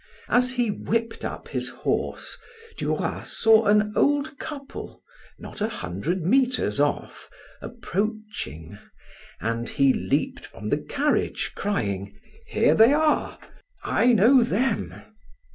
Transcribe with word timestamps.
As 0.29 0.53
he 0.53 0.71
whipped 0.71 1.23
up 1.23 1.49
his 1.49 1.69
horse, 1.69 2.39
Duroy 2.75 3.21
saw 3.21 3.67
an 3.67 3.93
old 3.95 4.39
couple 4.39 5.03
not 5.37 5.61
a 5.61 5.67
hundred 5.69 6.25
meters 6.25 6.79
off, 6.79 7.29
approaching, 7.61 8.79
and 9.39 9.69
he 9.69 9.93
leaped 9.93 10.43
from 10.47 10.69
the 10.69 10.79
carriage 10.79 11.51
crying: 11.53 12.19
"Here 12.47 12.73
they 12.73 12.93
are, 12.93 13.37
I 13.83 14.11
know 14.13 14.41
them." 14.41 14.95